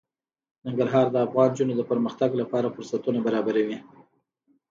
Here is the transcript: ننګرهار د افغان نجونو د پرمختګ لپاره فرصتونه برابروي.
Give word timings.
ننګرهار 0.65 1.07
د 1.11 1.15
افغان 1.25 1.49
نجونو 1.53 1.73
د 1.77 1.81
پرمختګ 1.91 2.29
لپاره 2.41 2.73
فرصتونه 2.75 3.19
برابروي. 3.25 3.77